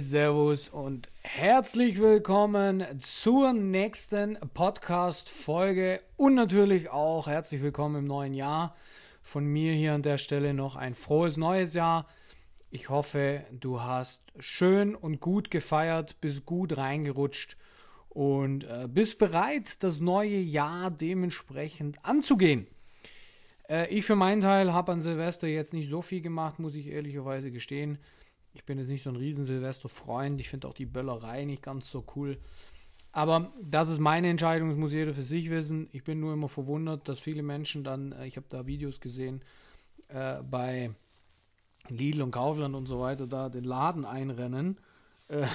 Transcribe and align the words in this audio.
Servus 0.00 0.68
und 0.68 1.08
herzlich 1.22 2.00
willkommen 2.00 2.84
zur 2.98 3.52
nächsten 3.52 4.36
Podcast-Folge 4.52 6.00
und 6.16 6.34
natürlich 6.34 6.90
auch 6.90 7.28
herzlich 7.28 7.62
willkommen 7.62 7.96
im 7.96 8.04
neuen 8.04 8.34
Jahr. 8.34 8.74
Von 9.22 9.44
mir 9.46 9.72
hier 9.72 9.92
an 9.92 10.02
der 10.02 10.18
Stelle 10.18 10.52
noch 10.52 10.76
ein 10.76 10.94
frohes 10.94 11.36
neues 11.36 11.74
Jahr. 11.74 12.08
Ich 12.70 12.88
hoffe, 12.88 13.44
du 13.52 13.82
hast 13.82 14.24
schön 14.38 14.96
und 14.96 15.20
gut 15.20 15.50
gefeiert, 15.50 16.20
bist 16.20 16.44
gut 16.44 16.76
reingerutscht 16.76 17.56
und 18.08 18.64
äh, 18.64 18.88
bist 18.88 19.18
bereit, 19.18 19.82
das 19.84 20.00
neue 20.00 20.38
Jahr 20.38 20.90
dementsprechend 20.90 22.04
anzugehen. 22.04 22.66
Äh, 23.68 23.88
ich 23.88 24.04
für 24.04 24.16
meinen 24.16 24.40
Teil 24.40 24.72
habe 24.72 24.92
an 24.92 25.00
Silvester 25.00 25.46
jetzt 25.46 25.72
nicht 25.72 25.88
so 25.88 26.02
viel 26.02 26.20
gemacht, 26.20 26.58
muss 26.58 26.74
ich 26.74 26.88
ehrlicherweise 26.88 27.52
gestehen. 27.52 27.98
Ich 28.54 28.64
bin 28.64 28.78
jetzt 28.78 28.88
nicht 28.88 29.02
so 29.02 29.10
ein 29.10 29.16
riesen 29.16 29.44
Silvester-Freund. 29.44 30.40
Ich 30.40 30.48
finde 30.48 30.68
auch 30.68 30.74
die 30.74 30.86
Böllerei 30.86 31.44
nicht 31.44 31.62
ganz 31.62 31.90
so 31.90 32.04
cool. 32.16 32.38
Aber 33.12 33.52
das 33.62 33.88
ist 33.88 34.00
meine 34.00 34.28
Entscheidung, 34.28 34.68
das 34.68 34.78
muss 34.78 34.92
jeder 34.92 35.14
für 35.14 35.22
sich 35.22 35.50
wissen. 35.50 35.88
Ich 35.92 36.02
bin 36.02 36.18
nur 36.18 36.32
immer 36.32 36.48
verwundert, 36.48 37.08
dass 37.08 37.20
viele 37.20 37.42
Menschen 37.42 37.84
dann, 37.84 38.12
äh, 38.12 38.26
ich 38.26 38.36
habe 38.36 38.46
da 38.48 38.66
Videos 38.66 39.00
gesehen, 39.00 39.42
äh, 40.08 40.42
bei 40.42 40.90
Lidl 41.88 42.22
und 42.22 42.30
Kaufland 42.30 42.74
und 42.74 42.86
so 42.86 43.00
weiter, 43.00 43.26
da 43.26 43.48
den 43.48 43.64
Laden 43.64 44.04
einrennen. 44.04 44.78
Äh, 45.28 45.46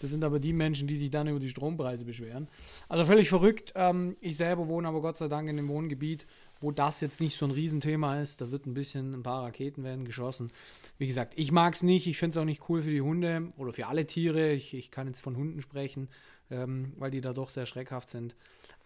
das 0.00 0.10
sind 0.10 0.24
aber 0.24 0.40
die 0.40 0.52
Menschen, 0.52 0.86
die 0.86 0.96
sich 0.96 1.10
dann 1.10 1.26
über 1.26 1.40
die 1.40 1.48
Strompreise 1.48 2.04
beschweren. 2.04 2.48
Also 2.88 3.04
völlig 3.04 3.28
verrückt. 3.28 3.72
Ähm, 3.74 4.16
ich 4.20 4.36
selber 4.36 4.68
wohne 4.68 4.88
aber 4.88 5.00
Gott 5.00 5.16
sei 5.16 5.28
Dank 5.28 5.48
in 5.48 5.58
einem 5.58 5.68
Wohngebiet, 5.68 6.26
wo 6.64 6.72
das 6.72 7.02
jetzt 7.02 7.20
nicht 7.20 7.36
so 7.36 7.44
ein 7.44 7.50
Riesenthema 7.50 8.20
ist. 8.20 8.40
Da 8.40 8.50
wird 8.50 8.64
ein 8.64 8.72
bisschen, 8.72 9.12
ein 9.12 9.22
paar 9.22 9.44
Raketen 9.44 9.84
werden 9.84 10.06
geschossen. 10.06 10.50
Wie 10.96 11.06
gesagt, 11.06 11.34
ich 11.36 11.52
mag 11.52 11.74
es 11.74 11.82
nicht. 11.82 12.06
Ich 12.06 12.16
finde 12.16 12.38
es 12.38 12.40
auch 12.40 12.46
nicht 12.46 12.68
cool 12.70 12.82
für 12.82 12.90
die 12.90 13.02
Hunde 13.02 13.52
oder 13.58 13.74
für 13.74 13.86
alle 13.86 14.06
Tiere. 14.06 14.50
Ich, 14.52 14.72
ich 14.72 14.90
kann 14.90 15.06
jetzt 15.06 15.20
von 15.20 15.36
Hunden 15.36 15.60
sprechen, 15.60 16.08
ähm, 16.50 16.94
weil 16.96 17.10
die 17.10 17.20
da 17.20 17.34
doch 17.34 17.50
sehr 17.50 17.66
schreckhaft 17.66 18.08
sind. 18.08 18.34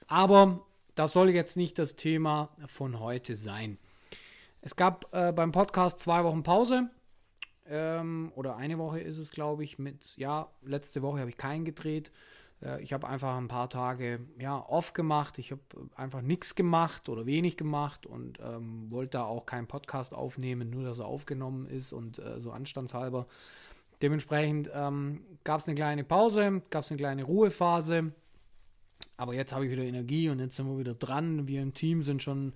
Aber 0.08 0.66
das 0.96 1.12
soll 1.12 1.30
jetzt 1.30 1.56
nicht 1.56 1.78
das 1.78 1.94
Thema 1.94 2.50
von 2.66 2.98
heute 2.98 3.36
sein. 3.36 3.78
Es 4.60 4.74
gab 4.74 5.14
äh, 5.14 5.32
beim 5.32 5.52
Podcast 5.52 6.00
zwei 6.00 6.24
Wochen 6.24 6.42
Pause. 6.42 6.90
Ähm, 7.68 8.32
oder 8.34 8.56
eine 8.56 8.78
Woche 8.78 8.98
ist 8.98 9.18
es, 9.18 9.30
glaube 9.30 9.62
ich. 9.62 9.78
Mit, 9.78 10.16
ja, 10.16 10.50
letzte 10.64 11.00
Woche 11.02 11.20
habe 11.20 11.30
ich 11.30 11.36
keinen 11.36 11.64
gedreht. 11.64 12.10
Äh, 12.62 12.82
ich 12.82 12.92
habe 12.92 13.06
einfach 13.06 13.36
ein 13.36 13.48
paar 13.48 13.70
Tage 13.70 14.20
ja, 14.38 14.58
off 14.58 14.92
gemacht. 14.92 15.38
Ich 15.38 15.50
habe 15.50 15.60
einfach 15.96 16.22
nichts 16.22 16.54
gemacht 16.54 17.08
oder 17.08 17.26
wenig 17.26 17.56
gemacht 17.56 18.06
und 18.06 18.38
ähm, 18.40 18.90
wollte 18.90 19.18
da 19.18 19.24
auch 19.24 19.46
keinen 19.46 19.66
Podcast 19.66 20.14
aufnehmen, 20.14 20.70
nur 20.70 20.84
dass 20.84 20.98
er 20.98 21.06
aufgenommen 21.06 21.66
ist 21.66 21.92
und 21.92 22.18
äh, 22.18 22.40
so 22.40 22.50
anstandshalber. 22.52 23.26
Dementsprechend 24.02 24.70
ähm, 24.72 25.22
gab 25.44 25.60
es 25.60 25.66
eine 25.66 25.74
kleine 25.74 26.04
Pause, 26.04 26.62
gab 26.70 26.84
es 26.84 26.90
eine 26.90 26.98
kleine 26.98 27.24
Ruhephase. 27.24 28.12
Aber 29.16 29.34
jetzt 29.34 29.52
habe 29.52 29.66
ich 29.66 29.72
wieder 29.72 29.82
Energie 29.82 30.28
und 30.28 30.38
jetzt 30.38 30.56
sind 30.56 30.68
wir 30.68 30.78
wieder 30.78 30.94
dran. 30.94 31.48
Wir 31.48 31.62
im 31.62 31.74
Team 31.74 32.02
sind 32.02 32.22
schon 32.22 32.52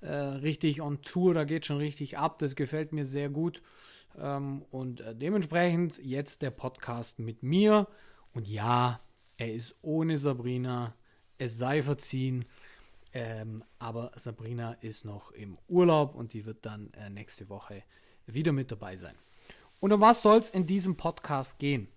äh, 0.00 0.08
richtig 0.08 0.80
on 0.80 1.02
Tour, 1.02 1.34
da 1.34 1.44
geht 1.44 1.66
schon 1.66 1.76
richtig 1.76 2.16
ab. 2.16 2.38
Das 2.38 2.56
gefällt 2.56 2.92
mir 2.92 3.04
sehr 3.04 3.28
gut. 3.28 3.62
Ähm, 4.18 4.64
und 4.70 5.02
äh, 5.02 5.14
dementsprechend 5.14 5.98
jetzt 6.02 6.40
der 6.40 6.50
Podcast 6.50 7.18
mit 7.18 7.42
mir. 7.42 7.86
Und 8.32 8.48
ja, 8.48 9.00
er 9.38 9.54
ist 9.54 9.74
ohne 9.80 10.18
Sabrina. 10.18 10.94
Es 11.38 11.56
sei 11.56 11.82
verziehen. 11.82 12.44
Ähm, 13.14 13.64
aber 13.78 14.12
Sabrina 14.16 14.74
ist 14.74 15.06
noch 15.06 15.30
im 15.30 15.56
Urlaub 15.68 16.14
und 16.14 16.34
die 16.34 16.44
wird 16.44 16.66
dann 16.66 16.92
äh, 16.92 17.08
nächste 17.08 17.48
Woche 17.48 17.82
wieder 18.26 18.52
mit 18.52 18.70
dabei 18.70 18.96
sein. 18.96 19.14
Und 19.80 19.92
um 19.92 20.00
was 20.00 20.20
soll 20.20 20.38
es 20.38 20.50
in 20.50 20.66
diesem 20.66 20.96
Podcast 20.96 21.58
gehen? 21.58 21.88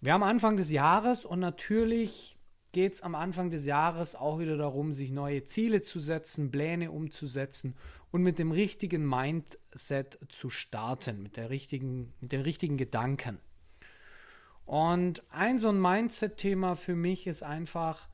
Wir 0.00 0.12
haben 0.12 0.22
Anfang 0.22 0.58
des 0.58 0.70
Jahres 0.70 1.24
und 1.24 1.38
natürlich 1.38 2.36
geht 2.72 2.94
es 2.94 3.02
am 3.02 3.14
Anfang 3.14 3.50
des 3.50 3.64
Jahres 3.64 4.16
auch 4.16 4.40
wieder 4.40 4.58
darum, 4.58 4.92
sich 4.92 5.10
neue 5.10 5.44
Ziele 5.44 5.80
zu 5.80 6.00
setzen, 6.00 6.50
Pläne 6.50 6.90
umzusetzen 6.90 7.76
und 8.10 8.22
mit 8.22 8.38
dem 8.38 8.50
richtigen 8.50 9.08
Mindset 9.08 10.18
zu 10.28 10.50
starten, 10.50 11.22
mit, 11.22 11.36
der 11.36 11.48
richtigen, 11.48 12.12
mit 12.20 12.32
den 12.32 12.42
richtigen 12.42 12.76
Gedanken. 12.76 13.38
Und 14.66 15.22
ein 15.30 15.58
so 15.58 15.68
ein 15.68 15.80
Mindset-Thema 15.80 16.74
für 16.74 16.94
mich 16.94 17.26
ist 17.26 17.42
einfach, 17.42 18.08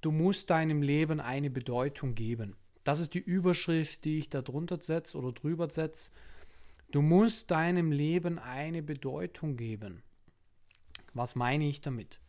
du 0.00 0.10
musst 0.10 0.50
deinem 0.50 0.82
Leben 0.82 1.20
eine 1.20 1.50
Bedeutung 1.50 2.14
geben. 2.14 2.56
Das 2.84 3.00
ist 3.00 3.14
die 3.14 3.18
Überschrift, 3.18 4.04
die 4.04 4.18
ich 4.18 4.30
da 4.30 4.40
drunter 4.40 4.80
setze 4.80 5.18
oder 5.18 5.32
drüber 5.32 5.68
setze. 5.68 6.10
Du 6.90 7.02
musst 7.02 7.50
deinem 7.50 7.92
Leben 7.92 8.38
eine 8.38 8.82
Bedeutung 8.82 9.56
geben. 9.56 10.02
Was 11.12 11.36
meine 11.36 11.66
ich 11.66 11.82
damit? 11.82 12.20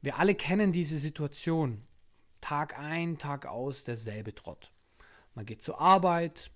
Wir 0.00 0.18
alle 0.18 0.34
kennen 0.34 0.72
diese 0.72 0.98
Situation. 0.98 1.82
Tag 2.40 2.76
ein, 2.76 3.18
Tag 3.18 3.46
aus, 3.46 3.84
derselbe 3.84 4.34
Trott. 4.34 4.72
Man 5.34 5.46
geht 5.46 5.62
zur 5.62 5.80
Arbeit, 5.80 6.50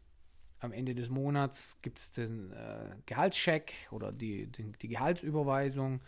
am 0.60 0.72
Ende 0.72 0.94
des 0.94 1.10
Monats 1.10 1.80
gibt 1.82 1.98
es 1.98 2.12
den 2.12 2.52
äh, 2.52 2.96
Gehaltscheck 3.06 3.72
oder 3.90 4.12
die, 4.12 4.46
die, 4.46 4.72
die, 4.72 4.88
Gehaltsüberweisung. 4.88 6.00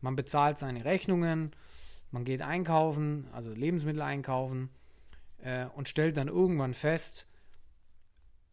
Man 0.00 0.16
bezahlt 0.16 0.58
seine 0.58 0.84
Rechnungen, 0.84 1.52
man 2.10 2.24
geht 2.24 2.42
einkaufen, 2.42 3.26
also 3.32 3.52
Lebensmittel 3.52 4.02
einkaufen 4.02 4.70
äh, 5.38 5.66
und 5.66 5.88
stellt 5.88 6.16
dann 6.16 6.28
irgendwann 6.28 6.74
fest, 6.74 7.26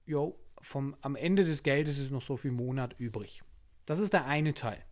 jo, 0.06 0.40
vom, 0.62 0.96
am 1.02 1.16
Ende 1.16 1.44
des 1.44 1.64
Geldes 1.64 2.00
ist 2.00 2.12
noch 2.12 2.22
so 2.22 2.38
viel 2.38 2.52
Monat 2.52 2.96
übrig. 2.98 3.44
Das 3.86 4.00
ist 4.00 4.14
der 4.14 4.26
eine 4.26 4.54
Teil. 4.54 4.84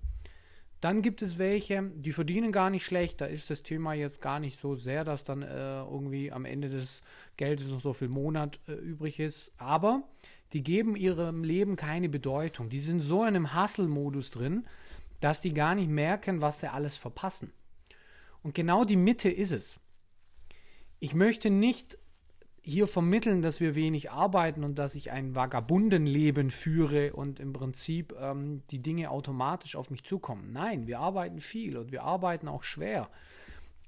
Dann 0.82 1.04
gibt 1.04 1.22
es 1.22 1.38
welche, 1.38 1.92
die 1.96 2.12
verdienen 2.12 2.52
gar 2.52 2.72
nicht 2.72 2.84
schlecht. 2.84 3.22
Da 3.22 3.26
ist 3.26 3.52
das 3.52 3.62
Thema 3.62 3.94
jetzt 3.94 4.20
gar 4.20 4.40
nicht 4.40 4.58
so 4.58 4.74
sehr, 4.76 5.04
dass 5.04 5.24
dann 5.24 5.44
äh, 5.44 5.82
irgendwie 5.84 6.32
am 6.32 6.44
Ende 6.44 6.70
des 6.70 7.04
Geldes 7.38 7.68
noch 7.68 7.82
so 7.82 7.94
viel 7.94 8.10
Monat 8.10 8.60
äh, 8.68 8.74
übrig 8.74 9.20
ist. 9.20 9.54
Aber 9.58 10.04
die 10.54 10.64
geben 10.64 10.96
ihrem 10.96 11.44
Leben 11.44 11.76
keine 11.76 12.10
Bedeutung. 12.10 12.70
Die 12.70 12.80
sind 12.80 13.00
so 13.00 13.22
in 13.22 13.30
einem 13.30 13.56
Hustle-Modus 13.56 14.32
drin, 14.32 14.66
dass 15.20 15.42
die 15.42 15.54
gar 15.54 15.76
nicht 15.76 15.90
merken, 15.90 16.42
was 16.42 16.60
sie 16.60 16.72
alles 16.72 16.98
verpassen. 16.98 17.52
Und 18.44 18.56
genau 18.56 18.86
die 18.86 18.98
Mitte 18.98 19.30
ist 19.30 19.52
es. 19.52 19.80
Ich 21.00 21.14
möchte 21.14 21.50
nicht 21.50 21.98
hier 22.64 22.86
vermitteln, 22.86 23.42
dass 23.42 23.60
wir 23.60 23.74
wenig 23.74 24.12
arbeiten 24.12 24.64
und 24.64 24.78
dass 24.78 24.94
ich 24.96 25.12
ein 25.12 25.36
Vagabundenleben 25.36 26.52
führe 26.52 27.14
und 27.14 27.40
im 27.40 27.54
Prinzip 27.54 28.14
ähm, 28.20 28.62
die 28.70 28.80
Dinge 28.80 29.10
automatisch 29.10 29.76
auf 29.76 29.90
mich 29.90 30.04
zukommen. 30.04 30.52
Nein, 30.54 30.86
wir 30.86 31.00
arbeiten 31.00 31.40
viel 31.40 31.78
und 31.78 31.92
wir 31.92 32.04
arbeiten 32.04 32.48
auch 32.48 32.64
schwer. 32.64 33.10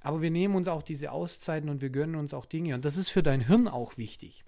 Aber 0.02 0.22
wir 0.22 0.32
nehmen 0.32 0.56
uns 0.56 0.68
auch 0.68 0.82
diese 0.82 1.12
Auszeiten 1.12 1.70
und 1.70 1.82
wir 1.82 1.92
gönnen 1.92 2.16
uns 2.16 2.34
auch 2.34 2.46
Dinge. 2.46 2.74
Und 2.74 2.84
das 2.84 2.98
ist 2.98 3.10
für 3.10 3.24
dein 3.24 3.42
Hirn 3.42 3.68
auch 3.68 3.98
wichtig. 3.98 4.44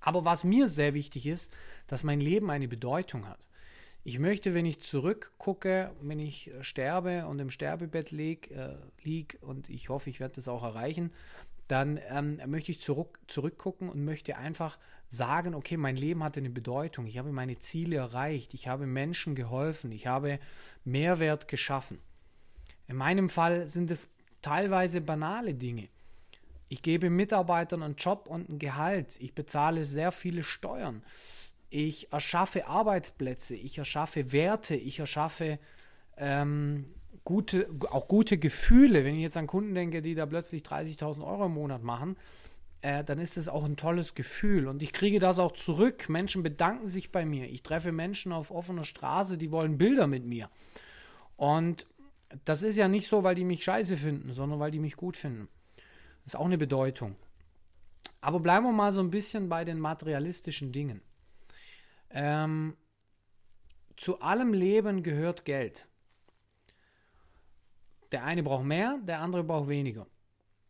Aber 0.00 0.24
was 0.24 0.44
mir 0.44 0.68
sehr 0.68 0.94
wichtig 0.94 1.26
ist, 1.26 1.52
dass 1.86 2.04
mein 2.04 2.20
Leben 2.20 2.50
eine 2.50 2.68
Bedeutung 2.68 3.28
hat. 3.28 3.46
Ich 4.02 4.18
möchte, 4.18 4.54
wenn 4.54 4.64
ich 4.64 4.80
zurückgucke, 4.80 5.92
wenn 6.00 6.18
ich 6.18 6.50
sterbe 6.62 7.26
und 7.26 7.38
im 7.38 7.50
Sterbebett 7.50 8.10
lieg, 8.10 8.50
äh, 8.50 8.76
lieg 9.02 9.38
und 9.42 9.68
ich 9.68 9.90
hoffe, 9.90 10.08
ich 10.08 10.20
werde 10.20 10.36
das 10.36 10.48
auch 10.48 10.62
erreichen, 10.62 11.12
dann 11.68 12.00
ähm, 12.08 12.40
möchte 12.46 12.72
ich 12.72 12.80
zurück, 12.80 13.20
zurückgucken 13.28 13.88
und 13.88 14.04
möchte 14.04 14.36
einfach 14.36 14.78
sagen, 15.08 15.54
okay, 15.54 15.76
mein 15.76 15.96
Leben 15.96 16.24
hatte 16.24 16.40
eine 16.40 16.50
Bedeutung, 16.50 17.06
ich 17.06 17.18
habe 17.18 17.30
meine 17.30 17.58
Ziele 17.58 17.96
erreicht, 17.96 18.54
ich 18.54 18.68
habe 18.68 18.86
Menschen 18.86 19.34
geholfen, 19.34 19.92
ich 19.92 20.06
habe 20.06 20.40
Mehrwert 20.84 21.46
geschaffen. 21.46 21.98
In 22.88 22.96
meinem 22.96 23.28
Fall 23.28 23.68
sind 23.68 23.90
es 23.90 24.10
teilweise 24.42 25.00
banale 25.00 25.54
Dinge. 25.54 25.88
Ich 26.70 26.82
gebe 26.82 27.10
Mitarbeitern 27.10 27.82
einen 27.82 27.96
Job 27.96 28.28
und 28.30 28.48
ein 28.48 28.60
Gehalt, 28.60 29.16
ich 29.20 29.34
bezahle 29.34 29.84
sehr 29.84 30.12
viele 30.12 30.44
Steuern, 30.44 31.02
ich 31.68 32.12
erschaffe 32.12 32.68
Arbeitsplätze, 32.68 33.56
ich 33.56 33.76
erschaffe 33.76 34.32
Werte, 34.32 34.76
ich 34.76 35.00
erschaffe 35.00 35.58
ähm, 36.16 36.86
gute, 37.24 37.68
auch 37.90 38.06
gute 38.06 38.38
Gefühle. 38.38 39.04
Wenn 39.04 39.16
ich 39.16 39.22
jetzt 39.22 39.36
an 39.36 39.48
Kunden 39.48 39.74
denke, 39.74 40.00
die 40.00 40.14
da 40.14 40.26
plötzlich 40.26 40.62
30.000 40.62 41.26
Euro 41.26 41.46
im 41.46 41.54
Monat 41.54 41.82
machen, 41.82 42.16
äh, 42.82 43.02
dann 43.02 43.18
ist 43.18 43.36
es 43.36 43.48
auch 43.48 43.64
ein 43.64 43.76
tolles 43.76 44.14
Gefühl. 44.14 44.68
Und 44.68 44.80
ich 44.80 44.92
kriege 44.92 45.18
das 45.18 45.40
auch 45.40 45.52
zurück. 45.52 46.08
Menschen 46.08 46.44
bedanken 46.44 46.86
sich 46.86 47.10
bei 47.10 47.24
mir. 47.24 47.50
Ich 47.50 47.64
treffe 47.64 47.90
Menschen 47.90 48.30
auf 48.30 48.52
offener 48.52 48.84
Straße, 48.84 49.38
die 49.38 49.50
wollen 49.50 49.76
Bilder 49.76 50.06
mit 50.06 50.24
mir. 50.24 50.48
Und 51.36 51.88
das 52.44 52.62
ist 52.62 52.76
ja 52.76 52.86
nicht 52.86 53.08
so, 53.08 53.24
weil 53.24 53.34
die 53.34 53.44
mich 53.44 53.64
scheiße 53.64 53.96
finden, 53.96 54.32
sondern 54.32 54.60
weil 54.60 54.70
die 54.70 54.78
mich 54.78 54.94
gut 54.94 55.16
finden. 55.16 55.48
Ist 56.30 56.36
auch 56.36 56.46
eine 56.46 56.58
Bedeutung. 56.58 57.16
Aber 58.20 58.38
bleiben 58.38 58.64
wir 58.64 58.70
mal 58.70 58.92
so 58.92 59.00
ein 59.00 59.10
bisschen 59.10 59.48
bei 59.48 59.64
den 59.64 59.80
materialistischen 59.80 60.70
Dingen. 60.70 61.02
Ähm, 62.08 62.76
zu 63.96 64.20
allem 64.20 64.52
Leben 64.52 65.02
gehört 65.02 65.44
Geld. 65.44 65.88
Der 68.12 68.22
eine 68.22 68.44
braucht 68.44 68.62
mehr, 68.62 69.00
der 69.02 69.18
andere 69.18 69.42
braucht 69.42 69.68
weniger. 69.68 70.06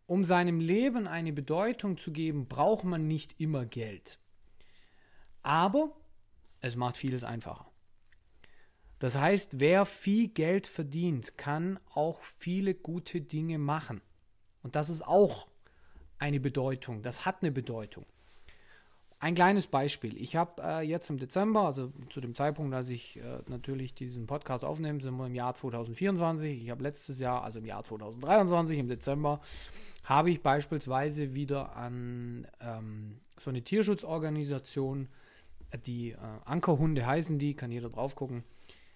Um 0.07 0.25
seinem 0.25 0.61
Leben 0.61 1.07
eine 1.07 1.35
Bedeutung 1.35 1.99
zu 1.99 2.11
geben, 2.11 2.49
braucht 2.49 2.85
man 2.85 3.07
nicht 3.07 3.39
immer 3.39 3.67
Geld. 3.67 4.19
Aber 5.43 5.95
es 6.61 6.75
macht 6.75 6.97
vieles 6.97 7.23
einfacher. 7.23 7.71
Das 8.99 9.19
heißt, 9.19 9.61
wer 9.61 9.85
viel 9.85 10.29
Geld 10.29 10.67
verdient, 10.67 11.37
kann 11.37 11.79
auch 11.93 12.23
viele 12.23 12.75
gute 12.75 13.21
Dinge 13.21 13.59
machen. 13.59 14.01
Und 14.63 14.75
das 14.75 14.89
ist 14.89 15.07
auch 15.07 15.50
eine 16.21 16.39
Bedeutung. 16.39 17.03
Das 17.03 17.27
hat 17.27 17.43
eine 17.43 17.51
Bedeutung. 17.51 18.05
Ein 19.19 19.35
kleines 19.35 19.67
Beispiel. 19.67 20.17
Ich 20.17 20.35
habe 20.37 20.63
äh, 20.63 20.81
jetzt 20.81 21.11
im 21.11 21.19
Dezember, 21.19 21.63
also 21.63 21.93
zu 22.09 22.23
dem 22.23 22.35
Zeitpunkt, 22.35 22.75
als 22.75 22.89
ich 22.89 23.19
äh, 23.19 23.41
natürlich 23.49 23.93
diesen 23.93 24.27
Podcast 24.27 24.65
aufnehme, 24.65 25.03
sind 25.03 25.17
wir 25.17 25.27
im 25.27 25.35
Jahr 25.35 25.55
2024. 25.55 26.63
Ich 26.63 26.71
habe 26.71 26.83
letztes 26.83 27.21
Jahr, 27.21 27.43
also 27.43 27.59
im 27.59 27.67
Jahr 27.67 27.85
2023, 27.85 28.79
im 28.79 28.89
Dezember, 28.89 29.43
habe 30.05 30.31
ich 30.31 30.43
beispielsweise 30.43 31.35
wieder 31.35 31.77
an 31.77 32.47
ähm, 32.63 33.21
so 33.39 33.51
eine 33.51 33.63
Tierschutzorganisation, 33.63 35.09
die 35.85 36.13
äh, 36.13 36.17
Ankerhunde 36.47 37.05
heißen 37.05 37.39
die, 37.39 37.55
kann 37.55 37.71
jeder 37.71 37.91
drauf 37.91 38.15
gucken, 38.15 38.43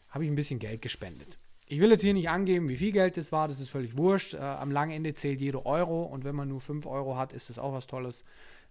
habe 0.09 0.25
ich 0.25 0.31
ein 0.31 0.37
bisschen 0.37 0.59
Geld 0.59 0.81
gespendet. 0.81 1.37
Ich 1.75 1.81
will 1.81 1.91
jetzt 1.91 2.03
hier 2.03 2.15
nicht 2.15 2.29
angeben, 2.29 2.69
wie 2.69 2.77
viel 2.77 2.93
Geld 2.93 3.17
das 3.17 3.33
war, 3.33 3.49
das 3.49 3.59
ist 3.59 3.71
völlig 3.71 3.99
wurscht. 3.99 4.35
Äh, 4.35 4.39
am 4.39 4.71
langen 4.71 4.93
Ende 4.93 5.13
zählt 5.15 5.41
jeder 5.41 5.67
Euro 5.67 6.05
und 6.05 6.23
wenn 6.23 6.37
man 6.37 6.47
nur 6.47 6.61
5 6.61 6.87
Euro 6.87 7.17
hat, 7.17 7.33
ist 7.33 7.51
das 7.51 7.59
auch 7.59 7.73
was 7.73 7.89
Tolles. 7.89 8.23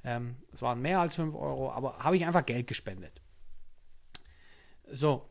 Ähm, 0.05 0.37
es 0.53 0.61
waren 0.61 0.81
mehr 0.81 1.01
als 1.01 1.15
5 1.15 1.35
Euro, 1.35 1.69
aber 1.73 1.97
habe 1.97 2.15
ich 2.15 2.25
einfach 2.25 2.45
Geld 2.45 2.65
gespendet. 2.65 3.21
So, 4.89 5.27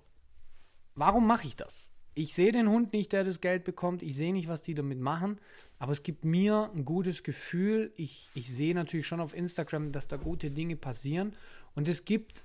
warum 0.97 1.27
mache 1.27 1.47
ich 1.47 1.57
das? 1.57 1.91
Ich 2.13 2.35
sehe 2.35 2.53
den 2.53 2.69
Hund 2.69 2.93
nicht, 2.93 3.15
der 3.15 3.25
das 3.25 3.41
Geld 3.41 3.65
bekommt. 3.65 4.03
Ich 4.03 4.17
sehe 4.17 4.35
nicht, 4.35 4.49
was 4.49 4.63
die 4.63 4.75
damit 4.75 5.01
machen. 5.01 5.41
Aber 5.79 5.93
es 5.93 6.03
gibt 6.03 6.27
mir 6.27 6.71
ein 6.75 6.85
gutes 6.85 7.23
Gefühl. 7.23 7.91
Ich, 7.97 8.29
ich 8.35 8.53
sehe 8.53 8.75
natürlich 8.75 9.07
schon 9.07 9.23
auf 9.23 9.35
Instagram, 9.35 9.93
dass 9.93 10.09
da 10.09 10.19
gute 10.19 10.51
Dinge 10.51 10.77
passieren. 10.77 11.35
Und 11.75 11.89
es 11.89 12.05
gibt 12.05 12.45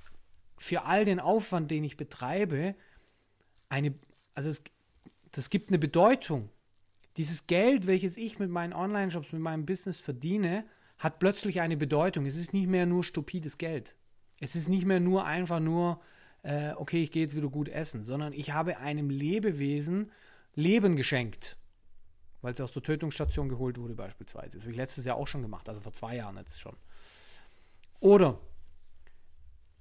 für 0.57 0.83
all 0.83 1.03
den 1.03 1.19
Aufwand, 1.19 1.69
den 1.69 1.83
ich 1.83 1.97
betreibe, 1.97 2.75
eine, 3.67 3.93
also 4.33 4.49
es, 4.49 4.63
das 5.37 5.51
gibt 5.51 5.69
eine 5.69 5.77
Bedeutung. 5.77 6.49
Dieses 7.15 7.45
Geld, 7.45 7.85
welches 7.85 8.17
ich 8.17 8.39
mit 8.39 8.49
meinen 8.49 8.73
Online-Shops, 8.73 9.33
mit 9.33 9.41
meinem 9.43 9.67
Business 9.67 9.99
verdiene, 9.99 10.65
hat 10.97 11.19
plötzlich 11.19 11.61
eine 11.61 11.77
Bedeutung. 11.77 12.25
Es 12.25 12.35
ist 12.35 12.53
nicht 12.53 12.65
mehr 12.65 12.87
nur 12.87 13.03
stupides 13.03 13.59
Geld. 13.59 13.93
Es 14.39 14.55
ist 14.55 14.67
nicht 14.67 14.85
mehr 14.85 14.99
nur 14.99 15.25
einfach 15.25 15.59
nur, 15.59 16.01
äh, 16.41 16.71
okay, 16.71 17.03
ich 17.03 17.11
gehe 17.11 17.21
jetzt 17.21 17.35
wieder 17.35 17.49
gut 17.49 17.69
essen, 17.69 18.03
sondern 18.03 18.33
ich 18.33 18.53
habe 18.53 18.77
einem 18.77 19.11
Lebewesen 19.11 20.11
Leben 20.55 20.95
geschenkt, 20.95 21.55
weil 22.41 22.53
es 22.53 22.59
aus 22.59 22.71
der 22.71 22.81
Tötungsstation 22.81 23.47
geholt 23.47 23.77
wurde 23.77 23.93
beispielsweise. 23.93 24.57
Das 24.57 24.63
habe 24.63 24.71
ich 24.71 24.77
letztes 24.77 25.05
Jahr 25.05 25.17
auch 25.17 25.27
schon 25.27 25.43
gemacht, 25.43 25.69
also 25.69 25.81
vor 25.81 25.93
zwei 25.93 26.15
Jahren 26.15 26.37
jetzt 26.37 26.59
schon. 26.59 26.75
Oder 27.99 28.39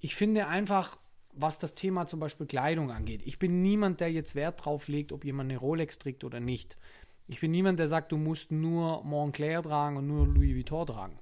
ich 0.01 0.15
finde 0.15 0.49
einfach, 0.49 0.99
was 1.37 1.59
das 1.59 1.75
Thema 1.75 2.07
zum 2.07 2.19
Beispiel 2.19 2.47
Kleidung 2.47 2.91
angeht, 2.91 3.23
ich 3.25 3.39
bin 3.39 3.63
niemand, 3.63 4.01
der 4.01 4.11
jetzt 4.11 4.35
Wert 4.35 4.65
drauf 4.65 4.89
legt, 4.89 5.13
ob 5.13 5.25
jemand 5.25 5.51
eine 5.51 5.59
Rolex 5.59 5.99
trägt 5.99 6.25
oder 6.25 6.41
nicht. 6.41 6.79
Ich 7.29 7.41
bin 7.41 7.51
niemand, 7.51 7.79
der 7.79 7.89
sagt, 7.89 8.13
du 8.13 8.17
musst 8.17 8.53
nur 8.53 9.05
Montclair 9.05 9.63
tragen 9.63 9.97
und 9.97 10.07
nur 10.07 10.27
Louis 10.27 10.55
Vuitton 10.55 10.87
tragen. 10.87 11.19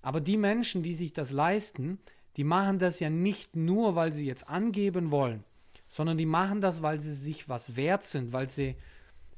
Aber 0.00 0.20
die 0.20 0.36
Menschen, 0.36 0.82
die 0.82 0.94
sich 0.94 1.12
das 1.12 1.30
leisten, 1.30 1.98
die 2.36 2.44
machen 2.44 2.78
das 2.78 3.00
ja 3.00 3.10
nicht 3.10 3.56
nur, 3.56 3.94
weil 3.94 4.12
sie 4.12 4.26
jetzt 4.26 4.48
angeben 4.48 5.10
wollen, 5.10 5.44
sondern 5.88 6.18
die 6.18 6.26
machen 6.26 6.60
das, 6.60 6.82
weil 6.82 7.00
sie 7.00 7.14
sich 7.14 7.48
was 7.48 7.76
wert 7.76 8.04
sind, 8.04 8.32
weil 8.32 8.48
sie 8.48 8.76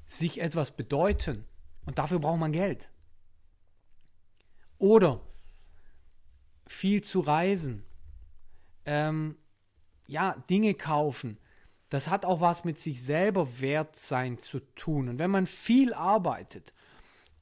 sich 0.06 0.40
etwas 0.40 0.72
bedeuten. 0.76 1.44
Und 1.86 1.98
dafür 1.98 2.18
braucht 2.18 2.40
man 2.40 2.52
Geld. 2.52 2.88
Oder 4.78 5.20
viel 6.66 7.02
zu 7.02 7.20
reisen, 7.20 7.84
ähm, 8.84 9.36
ja, 10.06 10.36
Dinge 10.50 10.74
kaufen, 10.74 11.38
das 11.90 12.10
hat 12.10 12.24
auch 12.24 12.40
was 12.40 12.64
mit 12.64 12.78
sich 12.78 13.02
selber 13.02 13.60
wert 13.60 13.96
sein 13.96 14.38
zu 14.38 14.60
tun. 14.74 15.08
Und 15.08 15.18
wenn 15.18 15.30
man 15.30 15.46
viel 15.46 15.94
arbeitet 15.94 16.72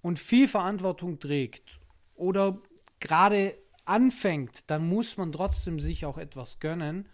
und 0.02 0.18
viel 0.18 0.48
Verantwortung 0.48 1.18
trägt 1.18 1.80
oder 2.14 2.58
gerade 3.00 3.56
anfängt, 3.84 4.70
dann 4.70 4.88
muss 4.88 5.16
man 5.16 5.32
trotzdem 5.32 5.78
sich 5.78 6.04
auch 6.04 6.18
etwas 6.18 6.60
gönnen 6.60 7.08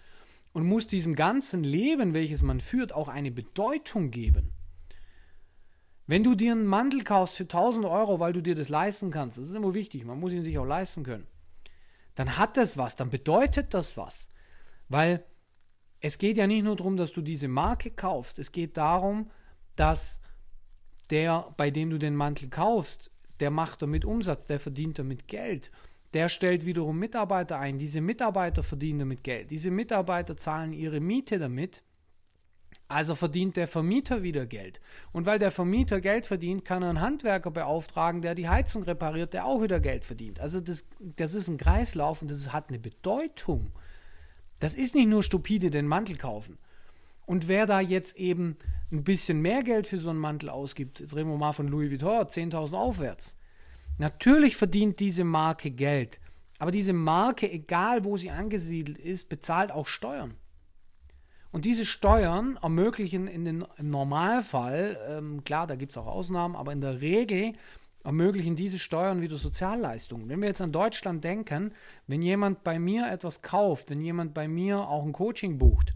und 0.52 0.66
muss 0.66 0.86
diesem 0.86 1.14
ganzen 1.14 1.62
Leben, 1.62 2.14
welches 2.14 2.42
man 2.42 2.60
führt, 2.60 2.92
auch 2.92 3.08
eine 3.08 3.30
Bedeutung 3.30 4.10
geben. 4.10 4.52
Wenn 6.06 6.24
du 6.24 6.34
dir 6.34 6.52
einen 6.52 6.66
Mantel 6.66 7.04
kaufst 7.04 7.36
für 7.36 7.44
1000 7.44 7.84
Euro, 7.84 8.18
weil 8.18 8.32
du 8.32 8.42
dir 8.42 8.54
das 8.54 8.70
leisten 8.70 9.10
kannst, 9.10 9.38
das 9.38 9.48
ist 9.48 9.54
immer 9.54 9.74
wichtig, 9.74 10.04
man 10.04 10.18
muss 10.18 10.32
ihn 10.32 10.42
sich 10.42 10.58
auch 10.58 10.64
leisten 10.64 11.04
können, 11.04 11.26
dann 12.14 12.38
hat 12.38 12.56
das 12.56 12.76
was, 12.78 12.96
dann 12.96 13.10
bedeutet 13.10 13.74
das 13.74 13.96
was. 13.96 14.30
Weil 14.88 15.22
es 16.00 16.18
geht 16.18 16.36
ja 16.38 16.46
nicht 16.46 16.64
nur 16.64 16.76
darum, 16.76 16.96
dass 16.96 17.12
du 17.12 17.22
diese 17.22 17.48
Marke 17.48 17.90
kaufst. 17.90 18.38
Es 18.38 18.52
geht 18.52 18.76
darum, 18.76 19.30
dass 19.76 20.20
der, 21.10 21.52
bei 21.56 21.70
dem 21.70 21.90
du 21.90 21.98
den 21.98 22.14
Mantel 22.14 22.48
kaufst, 22.48 23.10
der 23.40 23.50
macht 23.50 23.82
damit 23.82 24.04
Umsatz, 24.04 24.46
der 24.46 24.60
verdient 24.60 24.98
damit 24.98 25.28
Geld. 25.28 25.70
Der 26.14 26.28
stellt 26.28 26.64
wiederum 26.66 26.98
Mitarbeiter 26.98 27.58
ein. 27.58 27.78
Diese 27.78 28.00
Mitarbeiter 28.00 28.62
verdienen 28.62 29.00
damit 29.00 29.24
Geld. 29.24 29.50
Diese 29.50 29.70
Mitarbeiter 29.70 30.36
zahlen 30.36 30.72
ihre 30.72 31.00
Miete 31.00 31.38
damit. 31.38 31.82
Also 32.86 33.14
verdient 33.14 33.56
der 33.56 33.68
Vermieter 33.68 34.22
wieder 34.22 34.46
Geld. 34.46 34.80
Und 35.12 35.26
weil 35.26 35.38
der 35.38 35.50
Vermieter 35.50 36.00
Geld 36.00 36.24
verdient, 36.26 36.64
kann 36.64 36.82
er 36.82 36.88
einen 36.88 37.00
Handwerker 37.02 37.50
beauftragen, 37.50 38.22
der 38.22 38.34
die 38.34 38.48
Heizung 38.48 38.82
repariert, 38.82 39.34
der 39.34 39.44
auch 39.44 39.62
wieder 39.62 39.80
Geld 39.80 40.06
verdient. 40.06 40.40
Also 40.40 40.60
das, 40.60 40.88
das 40.98 41.34
ist 41.34 41.48
ein 41.48 41.58
Kreislauf 41.58 42.22
und 42.22 42.30
das 42.30 42.52
hat 42.52 42.70
eine 42.70 42.78
Bedeutung. 42.78 43.72
Das 44.60 44.74
ist 44.74 44.94
nicht 44.94 45.08
nur 45.08 45.22
stupide 45.22 45.70
den 45.70 45.86
Mantel 45.86 46.16
kaufen. 46.16 46.58
Und 47.26 47.48
wer 47.48 47.66
da 47.66 47.80
jetzt 47.80 48.16
eben 48.16 48.56
ein 48.90 49.04
bisschen 49.04 49.40
mehr 49.40 49.62
Geld 49.62 49.86
für 49.86 49.98
so 49.98 50.10
einen 50.10 50.18
Mantel 50.18 50.48
ausgibt, 50.48 51.00
jetzt 51.00 51.14
reden 51.14 51.28
wir 51.28 51.36
mal 51.36 51.52
von 51.52 51.68
Louis 51.68 51.90
Vuitton, 51.90 52.26
10.000 52.26 52.74
aufwärts. 52.74 53.36
Natürlich 53.98 54.56
verdient 54.56 54.98
diese 55.00 55.24
Marke 55.24 55.70
Geld. 55.70 56.20
Aber 56.58 56.70
diese 56.70 56.92
Marke, 56.92 57.50
egal 57.50 58.04
wo 58.04 58.16
sie 58.16 58.30
angesiedelt 58.30 58.98
ist, 58.98 59.28
bezahlt 59.28 59.70
auch 59.70 59.86
Steuern. 59.86 60.34
Und 61.50 61.64
diese 61.64 61.86
Steuern 61.86 62.58
ermöglichen 62.62 63.26
in 63.26 63.44
den, 63.44 63.64
im 63.76 63.88
Normalfall, 63.88 64.98
ähm, 65.08 65.44
klar, 65.44 65.66
da 65.66 65.76
gibt 65.76 65.92
es 65.92 65.98
auch 65.98 66.06
Ausnahmen, 66.06 66.56
aber 66.56 66.72
in 66.72 66.80
der 66.80 67.00
Regel 67.00 67.54
ermöglichen 68.08 68.56
diese 68.56 68.78
Steuern 68.78 69.20
wieder 69.20 69.36
Sozialleistungen. 69.36 70.30
Wenn 70.30 70.40
wir 70.40 70.48
jetzt 70.48 70.62
an 70.62 70.72
Deutschland 70.72 71.22
denken, 71.24 71.74
wenn 72.06 72.22
jemand 72.22 72.64
bei 72.64 72.78
mir 72.78 73.12
etwas 73.12 73.42
kauft, 73.42 73.90
wenn 73.90 74.00
jemand 74.00 74.32
bei 74.32 74.48
mir 74.48 74.88
auch 74.88 75.04
ein 75.04 75.12
Coaching 75.12 75.58
bucht, 75.58 75.92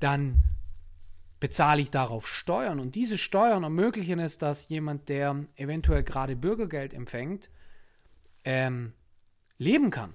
dann 0.00 0.42
bezahle 1.38 1.82
ich 1.82 1.92
darauf 1.92 2.26
Steuern. 2.26 2.80
Und 2.80 2.96
diese 2.96 3.16
Steuern 3.16 3.62
ermöglichen 3.62 4.18
es, 4.18 4.38
dass 4.38 4.70
jemand, 4.70 5.08
der 5.08 5.46
eventuell 5.54 6.02
gerade 6.02 6.34
Bürgergeld 6.34 6.92
empfängt, 6.92 7.48
ähm, 8.44 8.92
leben 9.56 9.90
kann. 9.90 10.14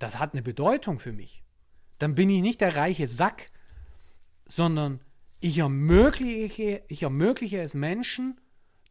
Das 0.00 0.18
hat 0.18 0.32
eine 0.32 0.42
Bedeutung 0.42 0.98
für 0.98 1.12
mich. 1.12 1.44
Dann 1.98 2.16
bin 2.16 2.30
ich 2.30 2.42
nicht 2.42 2.60
der 2.60 2.74
reiche 2.74 3.06
Sack, 3.06 3.52
sondern 4.44 5.02
ich 5.38 5.58
ermögliche, 5.58 6.82
ich 6.88 7.04
ermögliche 7.04 7.60
es 7.60 7.74
Menschen, 7.74 8.40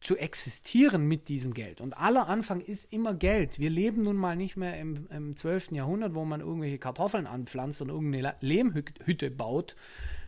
zu 0.01 0.15
existieren 0.15 1.07
mit 1.07 1.27
diesem 1.27 1.53
Geld. 1.53 1.81
Und 1.81 1.97
aller 1.97 2.27
Anfang 2.27 2.61
ist 2.61 2.91
immer 2.93 3.13
Geld. 3.13 3.59
Wir 3.59 3.69
leben 3.69 4.03
nun 4.03 4.15
mal 4.15 4.35
nicht 4.35 4.55
mehr 4.55 4.79
im, 4.79 5.07
im 5.09 5.35
12. 5.35 5.71
Jahrhundert, 5.71 6.15
wo 6.15 6.23
man 6.23 6.39
irgendwelche 6.39 6.77
Kartoffeln 6.77 7.27
anpflanzt 7.27 7.81
und 7.81 7.89
irgendeine 7.89 8.35
Lehmhütte 8.39 9.29
baut, 9.29 9.75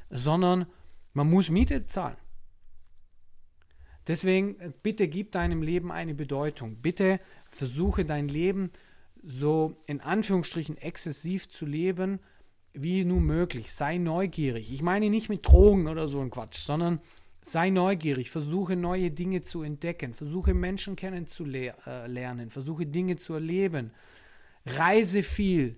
sondern 0.09 0.65
man 1.13 1.29
muss 1.29 1.49
Miete 1.49 1.87
zahlen. 1.87 2.17
Deswegen 4.07 4.59
äh, 4.59 4.71
bitte 4.81 5.07
gib 5.07 5.31
deinem 5.31 5.61
Leben 5.61 5.91
eine 5.91 6.15
Bedeutung. 6.15 6.77
Bitte 6.77 7.19
versuche 7.49 8.03
dein 8.03 8.27
Leben 8.27 8.71
so 9.23 9.81
in 9.85 10.01
Anführungsstrichen 10.01 10.77
exzessiv 10.77 11.49
zu 11.49 11.65
leben, 11.65 12.19
wie 12.73 13.05
nur 13.05 13.21
möglich. 13.21 13.71
Sei 13.71 13.97
neugierig. 13.97 14.71
Ich 14.73 14.81
meine 14.81 15.09
nicht 15.09 15.29
mit 15.29 15.47
Drogen 15.47 15.87
oder 15.87 16.07
so 16.07 16.19
ein 16.19 16.31
Quatsch, 16.31 16.57
sondern 16.57 16.99
Sei 17.43 17.71
neugierig, 17.71 18.29
versuche 18.29 18.75
neue 18.75 19.09
Dinge 19.09 19.41
zu 19.41 19.63
entdecken, 19.63 20.13
versuche 20.13 20.53
Menschen 20.53 20.95
kennenzulernen, 20.95 22.51
versuche 22.51 22.85
Dinge 22.85 23.15
zu 23.15 23.33
erleben. 23.33 23.91
Reise 24.65 25.23
viel. 25.23 25.75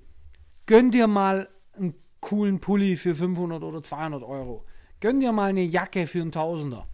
Gönn 0.66 0.92
dir 0.92 1.08
mal 1.08 1.50
einen 1.74 1.96
coolen 2.20 2.60
Pulli 2.60 2.98
für 2.98 3.16
500 3.16 3.64
oder 3.64 3.82
200 3.82 4.24
Euro. 4.24 4.66
Gönn 5.00 5.20
dir 5.20 5.32
mal 5.32 5.50
eine 5.50 5.64
Jacke 5.64 6.08
für 6.08 6.22
einen 6.22 6.32
Tausender. 6.32 6.88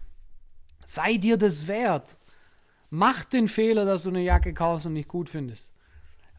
Sei 0.85 1.17
dir 1.17 1.37
das 1.37 1.67
wert. 1.67 2.17
Mach 2.89 3.23
den 3.23 3.47
Fehler, 3.47 3.85
dass 3.85 4.03
du 4.03 4.09
eine 4.09 4.23
Jacke 4.23 4.53
kaufst 4.53 4.87
und 4.87 4.93
nicht 4.93 5.07
gut 5.07 5.29
findest. 5.29 5.71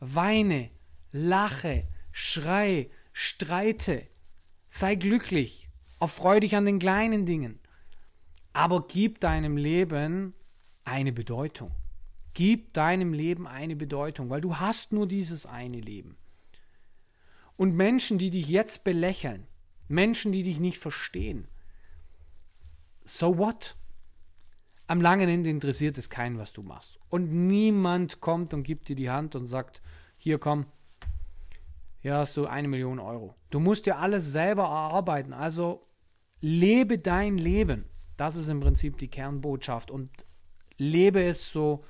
Weine, 0.00 0.70
lache, 1.12 1.84
schrei, 2.10 2.90
streite. 3.12 4.08
Sei 4.68 4.96
glücklich. 4.96 5.68
Erfreu 6.00 6.40
dich 6.40 6.56
an 6.56 6.64
den 6.64 6.80
kleinen 6.80 7.26
Dingen. 7.26 7.59
Aber 8.60 8.86
gib 8.86 9.20
deinem 9.20 9.56
Leben 9.56 10.34
eine 10.84 11.12
Bedeutung. 11.12 11.70
Gib 12.34 12.74
deinem 12.74 13.14
Leben 13.14 13.46
eine 13.46 13.74
Bedeutung, 13.74 14.28
weil 14.28 14.42
du 14.42 14.56
hast 14.56 14.92
nur 14.92 15.08
dieses 15.08 15.46
eine 15.46 15.80
Leben. 15.80 16.18
Und 17.56 17.74
Menschen, 17.74 18.18
die 18.18 18.28
dich 18.28 18.48
jetzt 18.48 18.84
belächeln, 18.84 19.46
Menschen, 19.88 20.30
die 20.30 20.42
dich 20.42 20.60
nicht 20.60 20.76
verstehen. 20.76 21.48
So 23.02 23.38
what? 23.38 23.76
Am 24.86 25.00
langen 25.00 25.30
Ende 25.30 25.48
interessiert 25.48 25.96
es 25.96 26.10
keinen, 26.10 26.36
was 26.36 26.52
du 26.52 26.62
machst. 26.62 26.98
Und 27.08 27.32
niemand 27.32 28.20
kommt 28.20 28.52
und 28.52 28.64
gibt 28.64 28.90
dir 28.90 28.96
die 28.96 29.08
Hand 29.08 29.36
und 29.36 29.46
sagt, 29.46 29.80
hier 30.18 30.38
komm, 30.38 30.66
hier 32.02 32.14
hast 32.14 32.36
du 32.36 32.44
eine 32.44 32.68
Million 32.68 32.98
Euro. 32.98 33.34
Du 33.48 33.58
musst 33.58 33.86
dir 33.86 33.96
alles 33.96 34.32
selber 34.32 34.64
erarbeiten. 34.64 35.32
Also 35.32 35.86
lebe 36.42 36.98
dein 36.98 37.38
Leben. 37.38 37.86
Das 38.20 38.36
ist 38.36 38.50
im 38.50 38.60
Prinzip 38.60 38.98
die 38.98 39.08
Kernbotschaft. 39.08 39.90
Und 39.90 40.10
lebe 40.76 41.22
es 41.22 41.50
so, 41.50 41.82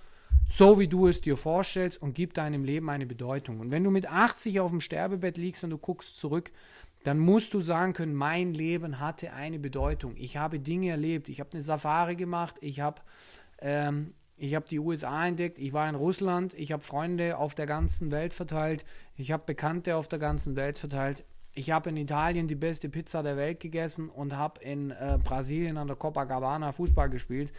so 0.47 0.79
wie 0.79 0.87
du 0.87 1.09
es 1.09 1.21
dir 1.21 1.37
vorstellst 1.37 2.01
und 2.01 2.15
gib 2.15 2.35
deinem 2.35 2.63
Leben 2.63 2.89
eine 2.89 3.05
Bedeutung. 3.05 3.59
Und 3.59 3.73
wenn 3.73 3.83
du 3.83 3.91
mit 3.91 4.07
80 4.07 4.61
auf 4.61 4.71
dem 4.71 4.81
Sterbebett 4.81 5.39
liegst 5.39 5.65
und 5.65 5.71
du 5.71 5.79
guckst 5.79 6.21
zurück, 6.21 6.53
dann 7.03 7.19
musst 7.19 7.53
du 7.53 7.59
sagen 7.59 7.95
können, 7.95 8.15
mein 8.15 8.55
Leben 8.55 9.01
hatte 9.01 9.33
eine 9.33 9.59
Bedeutung. 9.59 10.15
Ich 10.17 10.37
habe 10.37 10.61
Dinge 10.61 10.91
erlebt. 10.91 11.29
Ich 11.29 11.41
habe 11.41 11.51
eine 11.53 11.63
Safari 11.63 12.15
gemacht. 12.15 12.59
Ich 12.61 12.79
habe 12.79 13.03
ähm, 13.59 14.15
ich 14.37 14.55
habe 14.55 14.67
die 14.67 14.79
USA 14.79 15.27
entdeckt, 15.27 15.59
ich 15.59 15.75
war 15.75 15.87
in 15.87 15.95
Russland, 15.95 16.55
ich 16.55 16.73
habe 16.73 16.83
Freunde 16.83 17.37
auf 17.37 17.55
der 17.55 17.67
ganzen 17.67 18.11
Welt 18.11 18.33
verteilt, 18.33 18.87
ich 19.17 19.33
habe 19.33 19.43
Bekannte 19.45 19.97
auf 19.97 20.09
der 20.09 20.19
ganzen 20.19 20.57
Welt 20.57 20.79
verteilt. 20.79 21.25
Ich 21.53 21.71
habe 21.71 21.91
in 21.91 21.97
Italien 21.97 22.47
die 22.47 22.55
beste 22.55 22.89
Pizza 22.89 23.23
der 23.23 23.37
Welt 23.37 23.61
gegessen 23.61 24.09
und 24.09 24.37
habe 24.37 24.63
in 24.63 24.91
äh, 24.91 25.19
Brasilien 25.23 25.77
an 25.77 25.89
der 25.89 25.97
Copacabana 25.97 26.73
Fußball 26.73 27.11
gespielt. 27.11 27.53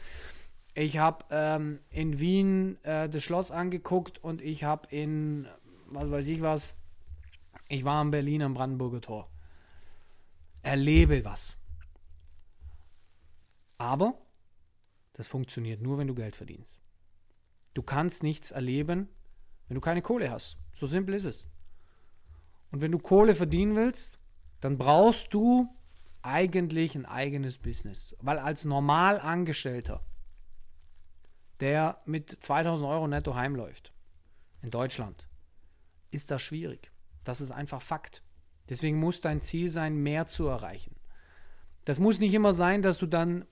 Ich 0.73 0.97
habe 0.97 1.25
ähm, 1.29 1.79
in 1.89 2.19
Wien 2.19 2.77
äh, 2.83 3.09
das 3.09 3.23
Schloss 3.23 3.51
angeguckt 3.51 4.23
und 4.23 4.41
ich 4.41 4.63
habe 4.63 4.87
in, 4.89 5.47
was 5.87 6.09
weiß 6.09 6.27
ich 6.27 6.41
was, 6.41 6.75
ich 7.67 7.83
war 7.83 8.01
in 8.01 8.11
Berlin 8.11 8.41
am 8.41 8.53
Brandenburger 8.53 9.01
Tor. 9.01 9.29
Erlebe 10.63 11.25
was. 11.25 11.59
Aber 13.77 14.13
das 15.13 15.27
funktioniert 15.27 15.81
nur, 15.81 15.97
wenn 15.97 16.07
du 16.07 16.15
Geld 16.15 16.35
verdienst. 16.35 16.79
Du 17.73 17.83
kannst 17.83 18.23
nichts 18.23 18.51
erleben, 18.51 19.09
wenn 19.67 19.75
du 19.75 19.81
keine 19.81 20.01
Kohle 20.01 20.31
hast. 20.31 20.57
So 20.71 20.85
simpel 20.85 21.15
ist 21.15 21.25
es. 21.25 21.47
Und 22.71 22.81
wenn 22.81 22.91
du 22.91 22.99
Kohle 22.99 23.35
verdienen 23.35 23.75
willst, 23.75 24.19
dann 24.59 24.77
brauchst 24.77 25.33
du 25.33 25.67
eigentlich 26.21 26.95
ein 26.95 27.05
eigenes 27.05 27.57
Business. 27.57 28.15
Weil 28.19 28.39
als 28.39 28.63
Normalangestellter, 28.63 30.01
der 31.59 32.01
mit 32.05 32.29
2000 32.29 32.89
Euro 32.89 33.07
netto 33.07 33.35
heimläuft, 33.35 33.93
in 34.61 34.69
Deutschland, 34.69 35.27
ist 36.11 36.31
das 36.31 36.41
schwierig. 36.41 36.91
Das 37.23 37.41
ist 37.41 37.51
einfach 37.51 37.81
Fakt. 37.81 38.23
Deswegen 38.69 38.99
muss 38.99 39.21
dein 39.21 39.41
Ziel 39.41 39.69
sein, 39.69 39.95
mehr 39.95 40.27
zu 40.27 40.47
erreichen. 40.47 40.95
Das 41.83 41.99
muss 41.99 42.19
nicht 42.19 42.33
immer 42.33 42.53
sein, 42.53 42.81
dass 42.81 42.99
du 42.99 43.07
dann 43.07 43.45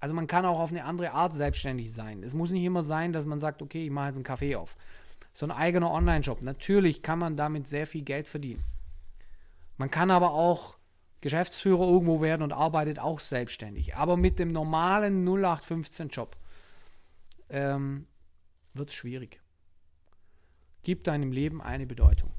also 0.00 0.14
man 0.14 0.26
kann 0.26 0.46
auch 0.46 0.60
auf 0.60 0.70
eine 0.70 0.84
andere 0.84 1.12
Art 1.12 1.34
selbstständig 1.34 1.92
sein. 1.92 2.22
Es 2.22 2.34
muss 2.34 2.50
nicht 2.50 2.62
immer 2.62 2.84
sein, 2.84 3.12
dass 3.12 3.26
man 3.26 3.40
sagt, 3.40 3.62
okay, 3.62 3.84
ich 3.84 3.90
mache 3.90 4.06
jetzt 4.06 4.16
einen 4.16 4.24
Kaffee 4.24 4.56
auf. 4.56 4.76
So 5.32 5.46
ein 5.46 5.52
eigener 5.52 5.90
Online-Shop. 5.90 6.42
Natürlich 6.42 7.02
kann 7.02 7.18
man 7.18 7.36
damit 7.36 7.68
sehr 7.68 7.86
viel 7.86 8.02
Geld 8.02 8.28
verdienen. 8.28 8.64
Man 9.76 9.90
kann 9.90 10.10
aber 10.10 10.32
auch 10.32 10.78
Geschäftsführer 11.20 11.84
irgendwo 11.84 12.20
werden 12.20 12.42
und 12.42 12.52
arbeitet 12.52 12.98
auch 12.98 13.20
selbstständig. 13.20 13.96
Aber 13.96 14.16
mit 14.16 14.38
dem 14.38 14.48
normalen 14.48 15.26
0815-Job 15.26 16.36
ähm, 17.48 18.06
wird 18.74 18.90
es 18.90 18.96
schwierig. 18.96 19.40
Gib 20.82 21.04
deinem 21.04 21.32
Leben 21.32 21.60
eine 21.60 21.86
Bedeutung. 21.86 22.32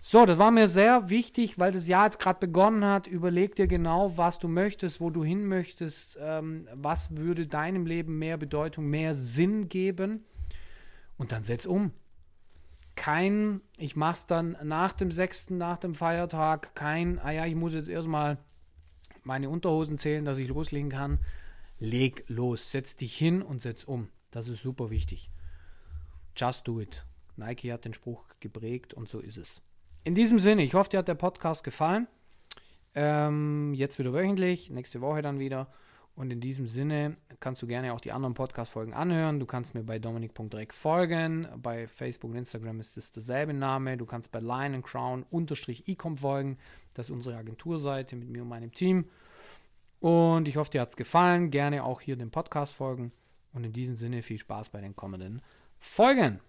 So, 0.00 0.26
das 0.26 0.38
war 0.38 0.52
mir 0.52 0.68
sehr 0.68 1.10
wichtig, 1.10 1.58
weil 1.58 1.72
das 1.72 1.88
Jahr 1.88 2.04
jetzt 2.04 2.20
gerade 2.20 2.38
begonnen 2.38 2.84
hat. 2.84 3.08
Überleg 3.08 3.56
dir 3.56 3.66
genau, 3.66 4.16
was 4.16 4.38
du 4.38 4.46
möchtest, 4.46 5.00
wo 5.00 5.10
du 5.10 5.24
hin 5.24 5.46
möchtest, 5.46 6.18
ähm, 6.20 6.68
was 6.72 7.16
würde 7.16 7.46
deinem 7.46 7.84
Leben 7.84 8.18
mehr 8.18 8.36
Bedeutung, 8.36 8.86
mehr 8.86 9.14
Sinn 9.14 9.68
geben. 9.68 10.24
Und 11.18 11.32
dann 11.32 11.42
setz 11.42 11.66
um. 11.66 11.92
Kein, 12.94 13.60
ich 13.76 13.94
mach's 13.94 14.26
dann 14.26 14.56
nach 14.62 14.92
dem 14.92 15.10
6., 15.10 15.50
nach 15.50 15.78
dem 15.78 15.94
Feiertag, 15.94 16.74
kein, 16.74 17.18
ah 17.18 17.30
ja, 17.30 17.46
ich 17.46 17.54
muss 17.54 17.74
jetzt 17.74 17.88
erstmal 17.88 18.38
meine 19.22 19.50
Unterhosen 19.50 19.98
zählen, 19.98 20.24
dass 20.24 20.38
ich 20.38 20.48
loslegen 20.48 20.90
kann. 20.90 21.18
Leg 21.78 22.24
los, 22.28 22.72
setz 22.72 22.96
dich 22.96 23.16
hin 23.16 23.42
und 23.42 23.60
setz 23.60 23.84
um. 23.84 24.08
Das 24.30 24.48
ist 24.48 24.62
super 24.62 24.90
wichtig. 24.90 25.30
Just 26.36 26.66
do 26.66 26.80
it. 26.80 27.04
Nike 27.36 27.72
hat 27.72 27.84
den 27.84 27.94
Spruch 27.94 28.24
geprägt 28.40 28.94
und 28.94 29.08
so 29.08 29.20
ist 29.20 29.36
es. 29.36 29.62
In 30.04 30.14
diesem 30.14 30.38
Sinne, 30.38 30.62
ich 30.62 30.74
hoffe, 30.74 30.90
dir 30.90 30.98
hat 30.98 31.08
der 31.08 31.14
Podcast 31.14 31.62
gefallen. 31.62 32.08
Ähm, 32.94 33.74
jetzt 33.74 33.98
wieder 33.98 34.12
wöchentlich, 34.12 34.70
nächste 34.70 35.00
Woche 35.00 35.22
dann 35.22 35.38
wieder. 35.38 35.70
Und 36.18 36.32
in 36.32 36.40
diesem 36.40 36.66
Sinne 36.66 37.16
kannst 37.38 37.62
du 37.62 37.68
gerne 37.68 37.92
auch 37.92 38.00
die 38.00 38.10
anderen 38.10 38.34
Podcast-Folgen 38.34 38.92
anhören. 38.92 39.38
Du 39.38 39.46
kannst 39.46 39.74
mir 39.74 39.84
bei 39.84 40.00
dominik.direkt 40.00 40.72
folgen. 40.72 41.46
Bei 41.62 41.86
Facebook 41.86 42.32
und 42.32 42.36
Instagram 42.36 42.80
ist 42.80 42.96
es 42.96 43.12
derselbe 43.12 43.54
Name. 43.54 43.96
Du 43.96 44.04
kannst 44.04 44.32
bei 44.32 44.40
Lion 44.40 44.74
and 44.74 44.84
Crown 44.84 45.24
unterstrich 45.30 45.86
ecom 45.86 46.16
folgen. 46.16 46.58
Das 46.94 47.06
ist 47.06 47.12
unsere 47.12 47.36
Agenturseite 47.36 48.16
mit 48.16 48.30
mir 48.30 48.42
und 48.42 48.48
meinem 48.48 48.72
Team. 48.72 49.04
Und 50.00 50.48
ich 50.48 50.56
hoffe, 50.56 50.72
dir 50.72 50.80
hat 50.80 50.88
es 50.88 50.96
gefallen. 50.96 51.52
Gerne 51.52 51.84
auch 51.84 52.00
hier 52.00 52.16
dem 52.16 52.32
Podcast 52.32 52.74
folgen. 52.74 53.12
Und 53.52 53.62
in 53.62 53.72
diesem 53.72 53.94
Sinne 53.94 54.22
viel 54.22 54.38
Spaß 54.38 54.70
bei 54.70 54.80
den 54.80 54.96
kommenden 54.96 55.40
Folgen. 55.78 56.40